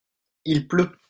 [0.45, 0.97] il pleut.